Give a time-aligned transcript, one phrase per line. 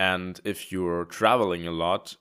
[0.00, 2.16] And if you're traveling a lot,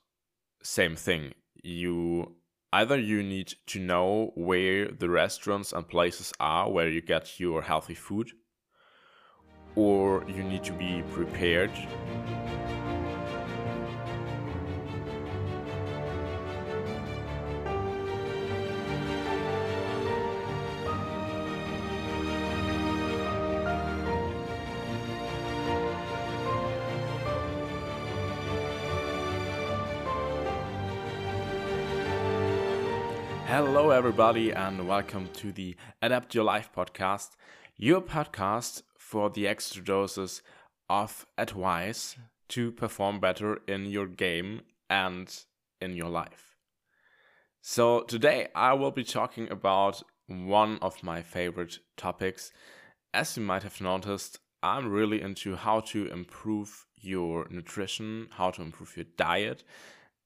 [0.64, 1.34] same thing.
[1.64, 2.35] You
[2.73, 7.62] either you need to know where the restaurants and places are where you get your
[7.62, 8.32] healthy food
[9.76, 11.71] or you need to be prepared
[33.59, 37.29] Hello, everybody, and welcome to the Adapt Your Life podcast,
[37.75, 40.43] your podcast for the extra doses
[40.91, 42.16] of advice
[42.49, 44.61] to perform better in your game
[44.91, 45.43] and
[45.81, 46.55] in your life.
[47.59, 52.52] So, today I will be talking about one of my favorite topics.
[53.11, 58.61] As you might have noticed, I'm really into how to improve your nutrition, how to
[58.61, 59.63] improve your diet,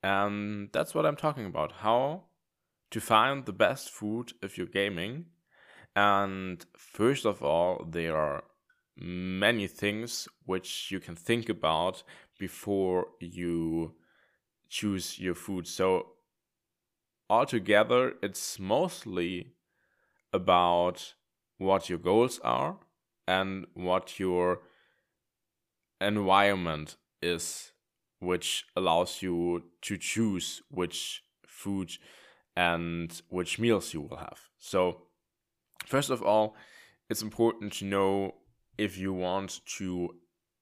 [0.03, 1.71] and that's what I'm talking about.
[1.71, 2.23] How
[2.91, 5.25] to find the best food if you're gaming.
[5.95, 8.43] And first of all, there are
[8.97, 12.03] many things which you can think about
[12.39, 13.95] before you
[14.69, 15.67] choose your food.
[15.67, 16.07] So,
[17.29, 19.53] altogether, it's mostly
[20.33, 21.13] about
[21.57, 22.77] what your goals are
[23.27, 24.61] and what your
[25.99, 27.71] environment is,
[28.19, 31.91] which allows you to choose which food
[32.55, 34.39] and which meals you will have.
[34.59, 35.03] So,
[35.85, 36.55] first of all,
[37.09, 38.35] it's important to know
[38.77, 40.15] if you want to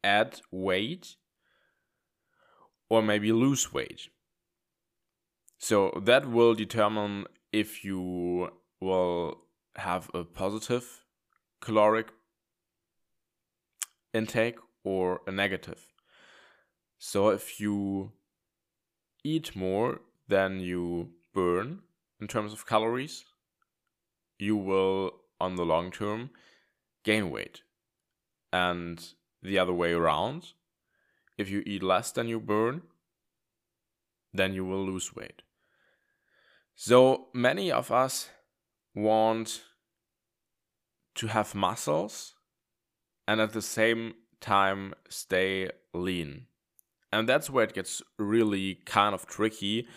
[0.03, 1.15] add weight
[2.89, 4.09] or maybe lose weight.
[5.57, 9.41] So, that will determine if you will
[9.75, 11.05] have a positive
[11.61, 12.07] caloric
[14.13, 15.87] intake or a negative.
[16.97, 18.13] So, if you
[19.23, 21.79] eat more than you burn
[22.19, 23.25] in terms of calories,
[24.37, 26.31] you will, on the long term,
[27.03, 27.61] gain weight.
[28.51, 30.53] And the other way around,
[31.37, 32.81] if you eat less than you burn,
[34.33, 35.41] then you will lose weight.
[36.75, 38.29] So many of us
[38.95, 39.61] want
[41.15, 42.35] to have muscles
[43.27, 46.45] and at the same time stay lean.
[47.11, 49.87] And that's where it gets really kind of tricky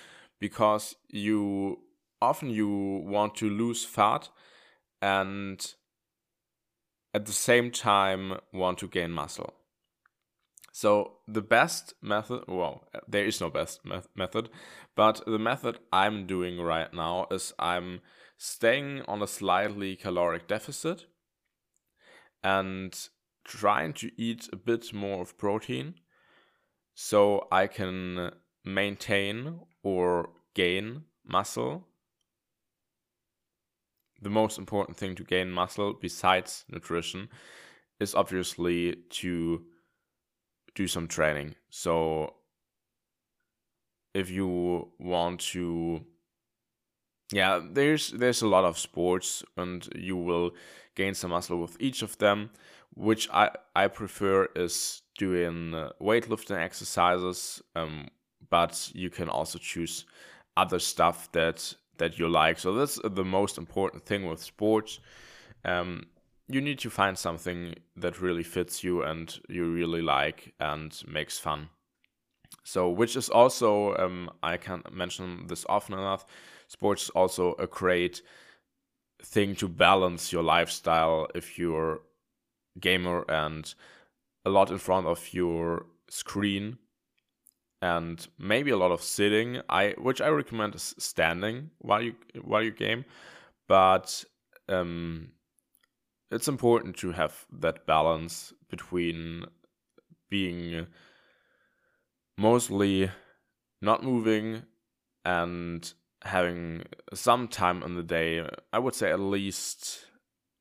[0.42, 1.78] because you
[2.20, 2.69] often you
[3.06, 4.28] want to lose fat
[5.00, 5.75] and
[7.14, 9.54] at the same time want to gain muscle.
[10.72, 14.50] So the best method, well, there is no best me- method,
[14.97, 18.00] but the method I'm doing right now is I'm
[18.36, 21.06] staying on a slightly caloric deficit
[22.42, 22.92] and
[23.44, 25.94] trying to eat a bit more of protein
[26.94, 28.32] so I can
[28.64, 31.86] maintain or gain muscle.
[34.20, 37.28] The most important thing to gain muscle, besides nutrition,
[37.98, 39.64] is obviously to
[40.74, 41.56] do some training.
[41.70, 42.34] So,
[44.14, 46.04] if you want to
[47.32, 50.52] yeah there's there's a lot of sports and you will
[50.94, 52.50] gain some muscle with each of them
[52.94, 58.06] which i i prefer is doing uh, weightlifting exercises um,
[58.50, 60.04] but you can also choose
[60.56, 62.58] other stuff that that you like.
[62.58, 65.00] So that's the most important thing with sports.
[65.64, 66.06] Um,
[66.48, 71.38] you need to find something that really fits you and you really like and makes
[71.38, 71.69] fun.
[72.64, 76.26] So, which is also um, I can't mention this often enough.
[76.69, 78.22] Sports is also a great
[79.22, 82.00] thing to balance your lifestyle if you're
[82.80, 83.74] gamer and
[84.44, 86.78] a lot in front of your screen
[87.82, 89.60] and maybe a lot of sitting.
[89.69, 93.04] I which I recommend is standing while you while you game,
[93.69, 94.25] but
[94.69, 95.32] um,
[96.31, 99.44] it's important to have that balance between
[100.31, 100.87] being
[102.38, 103.10] mostly
[103.83, 104.62] not moving
[105.24, 105.92] and
[106.22, 108.48] having some time in the day.
[108.72, 110.06] I would say at least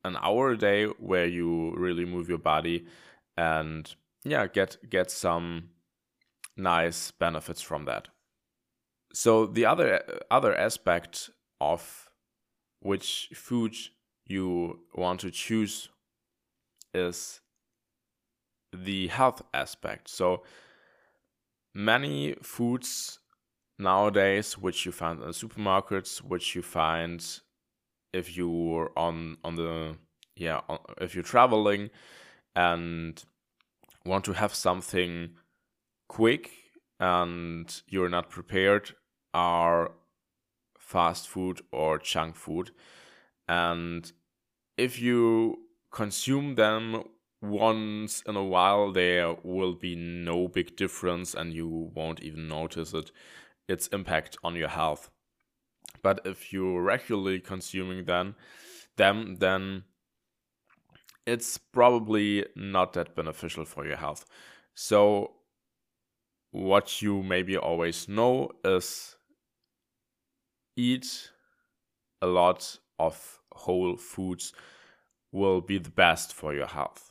[0.04, 2.86] an hour a day where you really move your body
[3.36, 3.94] and
[4.24, 5.68] yeah get get some
[6.56, 8.08] nice benefits from that.
[9.14, 12.08] So the other other aspect of
[12.80, 13.74] which food
[14.26, 15.88] you want to choose
[16.94, 17.40] is
[18.72, 20.08] the health aspect.
[20.08, 20.42] So
[21.74, 23.18] many foods
[23.78, 27.24] nowadays which you find in supermarkets, which you find
[28.12, 29.96] if you're on on the
[30.36, 31.90] yeah on, if you're traveling
[32.54, 33.22] and
[34.04, 35.30] want to have something
[36.12, 36.50] quick
[37.00, 38.94] and you're not prepared
[39.32, 39.92] are
[40.78, 42.70] fast food or junk food.
[43.48, 44.12] And
[44.76, 45.60] if you
[45.90, 47.04] consume them
[47.40, 52.92] once in a while, there will be no big difference and you won't even notice
[52.92, 53.10] it,
[53.66, 55.08] its impact on your health.
[56.02, 58.34] But if you're regularly consuming them,
[58.98, 59.84] them, then
[61.24, 64.26] it's probably not that beneficial for your health.
[64.74, 65.36] So,
[66.52, 69.16] what you maybe always know is
[70.76, 71.30] eat
[72.20, 74.52] a lot of whole foods
[75.32, 77.10] will be the best for your health.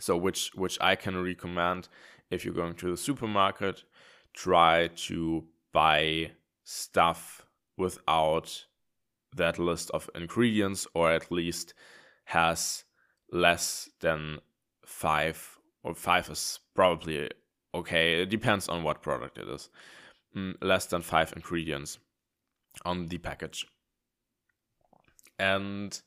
[0.00, 1.88] So which which I can recommend
[2.30, 3.84] if you're going to the supermarket,
[4.32, 6.32] try to buy
[6.64, 7.46] stuff
[7.76, 8.64] without
[9.34, 11.74] that list of ingredients or at least
[12.24, 12.84] has
[13.30, 14.38] less than
[14.84, 17.30] 5 or 5 is probably
[17.76, 19.68] okay, it depends on what product it is.
[20.36, 21.98] Mm, less than 5 ingredients
[22.84, 23.66] on the package.
[25.38, 26.00] And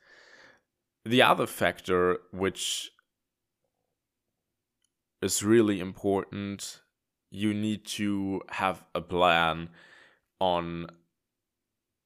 [1.05, 2.91] the other factor which
[5.21, 6.81] is really important,
[7.31, 9.69] you need to have a plan
[10.39, 10.87] on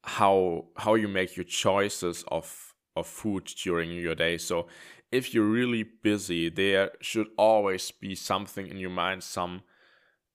[0.06, 4.38] how how you make your choices of of food during your day.
[4.38, 4.68] So
[5.13, 9.62] if you're really busy, there should always be something in your mind, some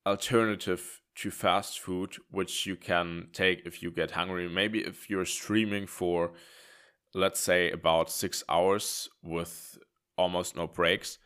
[0.07, 4.49] alternative to fast food, which you can take if you get hungry.
[4.49, 6.31] Maybe if you're streaming for,
[7.13, 9.79] let's say, about six hours with
[10.17, 11.19] almost no breaks,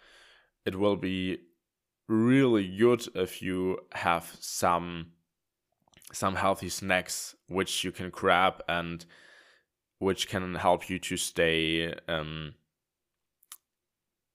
[0.64, 1.36] it will be
[2.08, 5.12] really good if you have some
[6.12, 9.06] some healthy snacks which you can grab and
[9.98, 12.52] which can help you to stay um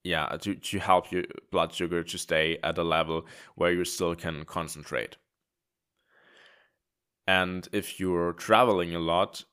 [0.07, 3.25] yeah to, to help your blood sugar to stay at a level
[3.55, 5.17] where you still can concentrate
[7.27, 9.43] and if you're traveling a lot,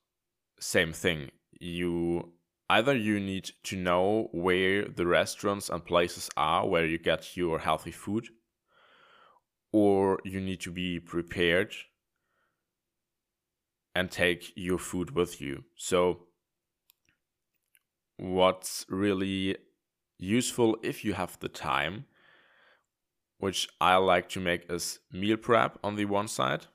[0.59, 1.29] same thing.
[1.59, 2.31] You
[2.69, 7.59] either you need to know where the restaurants and places are where you get your
[7.59, 8.29] healthy food,
[9.73, 11.75] or you need to be prepared
[13.93, 15.65] and take your food with you.
[15.75, 16.27] So,
[18.17, 19.57] what's really
[20.17, 22.05] useful if you have the time,
[23.37, 26.65] which I like to make, as meal prep on the one side.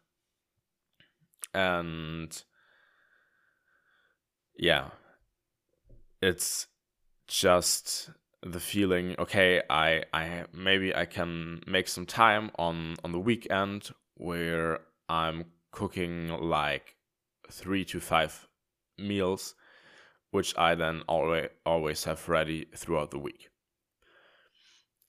[1.53, 2.43] And
[4.61, 4.91] yeah
[6.21, 6.67] it's
[7.27, 8.11] just
[8.43, 13.91] the feeling okay i i maybe i can make some time on on the weekend
[14.17, 16.97] where i'm cooking like
[17.51, 18.49] 3 to 5
[18.99, 19.55] meals
[20.31, 23.49] which i then always always have ready throughout the week.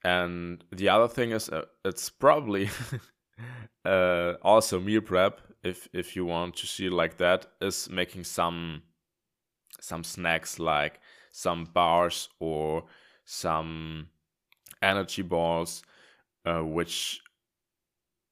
[0.03, 2.69] And the other thing is uh, it's probably
[3.85, 8.81] uh, also meal prep if if you want to see like that is making some
[9.79, 10.99] some snacks like
[11.31, 12.85] some bars or
[13.25, 14.07] some
[14.81, 15.83] energy balls
[16.45, 17.21] uh, which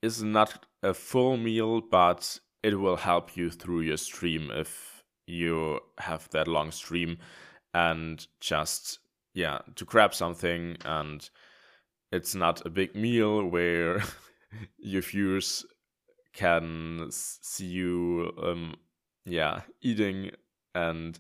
[0.01, 4.99] is not a full meal but it will help you through your stream if
[5.30, 7.18] you have that long stream
[7.74, 9.00] and just
[9.34, 11.30] yeah to grab something and
[12.12, 14.02] it's not a big meal where
[14.78, 15.66] your viewers
[16.33, 18.76] can see you um
[19.26, 20.31] yeah eating
[20.76, 21.19] and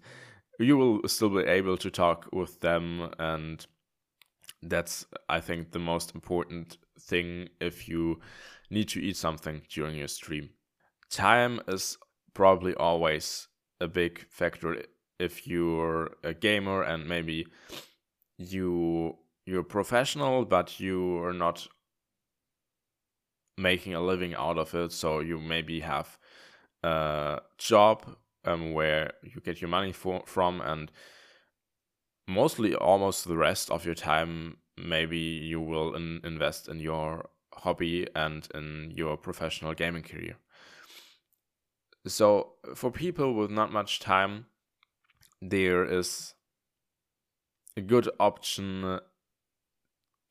[0.59, 3.67] you will still be able to talk with them and
[4.63, 8.19] that's i think the most important thing if you
[8.69, 10.49] need to eat something during your stream.
[11.09, 11.97] Time is
[12.33, 13.47] probably always
[13.81, 14.83] a big factor
[15.19, 17.47] if you're a gamer and maybe
[18.37, 21.67] you you're professional but you are not
[23.59, 24.91] making a living out of it.
[24.91, 26.17] So you maybe have
[26.83, 30.91] a job um, where you get your money for, from, and
[32.27, 38.07] mostly almost the rest of your time, maybe you will in, invest in your hobby
[38.15, 40.37] and in your professional gaming career.
[42.09, 44.47] So, for people with not much time,
[45.41, 46.33] there is
[47.77, 48.99] a good option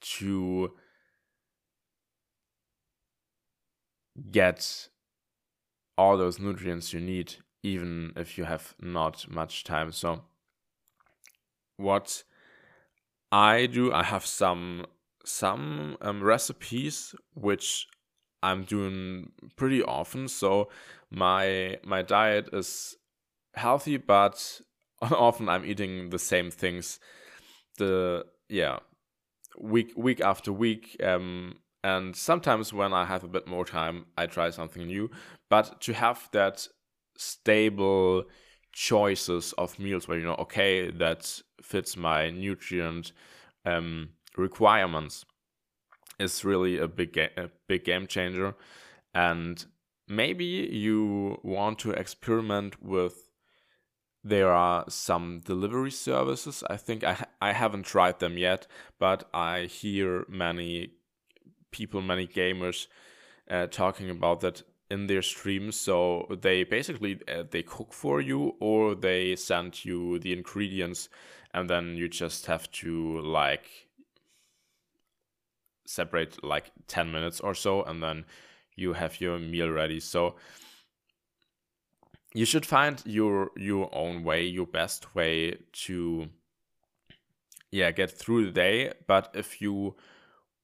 [0.00, 0.72] to
[4.30, 4.88] get
[5.96, 9.92] all those nutrients you need, even if you have not much time.
[9.92, 10.22] So,
[11.76, 12.24] what
[13.30, 14.86] I do, I have some
[15.24, 17.86] some um, recipes which
[18.42, 20.28] I'm doing pretty often.
[20.28, 20.68] So
[21.10, 22.96] my my diet is
[23.54, 24.60] healthy, but
[25.02, 27.00] often I'm eating the same things.
[27.78, 28.78] The yeah,
[29.58, 30.96] week week after week.
[31.02, 35.10] Um, And sometimes when I have a bit more time, I try something new.
[35.48, 36.68] But to have that
[37.16, 38.24] stable
[38.72, 43.12] choices of meals where you know, okay, that fits my nutrient
[43.64, 45.24] um, requirements
[46.18, 48.54] is really a big ga- a big game changer.
[49.14, 49.64] And
[50.08, 53.28] maybe you want to experiment with
[54.24, 56.64] there are some delivery services.
[56.68, 58.66] I think I I haven't tried them yet,
[58.98, 60.92] but I hear many
[61.70, 62.88] people, many gamers
[63.50, 65.78] uh, talking about that in their streams.
[65.80, 71.08] So they basically uh, they cook for you, or they send you the ingredients,
[71.54, 73.88] and then you just have to like
[75.86, 78.24] separate like ten minutes or so, and then
[78.78, 80.00] you have your meal ready.
[80.00, 80.36] So
[82.34, 86.28] you should find your your own way, your best way to
[87.70, 89.94] yeah, get through the day, but if you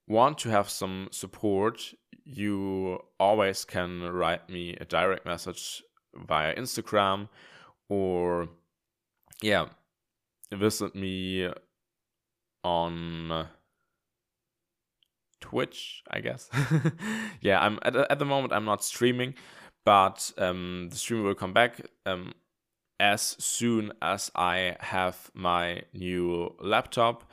[0.07, 1.93] want to have some support,
[2.25, 5.83] you always can write me a direct message
[6.15, 7.29] via Instagram
[7.89, 8.49] or
[9.43, 9.67] yeah,
[10.53, 11.51] visit me
[12.63, 13.49] on
[15.45, 16.49] Twitch, I guess.
[17.43, 19.35] yeah, I'm at, at the moment I'm not streaming,
[19.85, 22.33] but um, the stream will come back um,
[22.99, 27.31] as soon as I have my new laptop,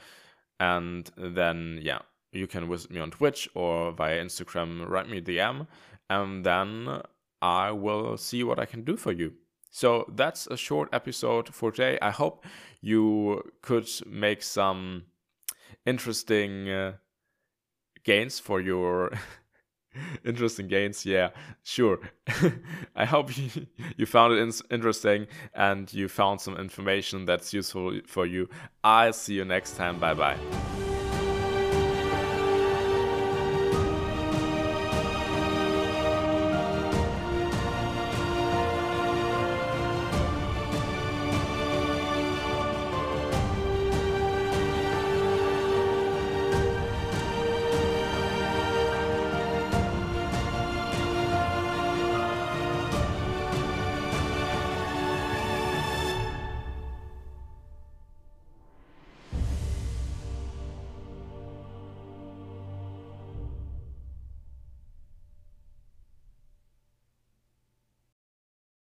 [0.60, 2.00] and then yeah,
[2.34, 5.68] you can visit me on Twitch or via Instagram, write me a DM,
[6.10, 7.02] and then
[7.42, 9.34] I will see what I can do for you.
[9.70, 11.98] So that's a short episode for today.
[12.02, 12.46] I hope
[12.82, 15.04] you could make some
[15.86, 16.94] interesting uh,
[18.04, 19.12] gains for your
[20.26, 21.30] interesting gains yeah
[21.64, 22.00] sure.
[22.96, 23.36] I hope
[23.98, 28.50] you, found it in- interesting and you found some information that's useful for you.
[28.84, 30.00] I'll see you next time.
[30.00, 30.38] Bye bye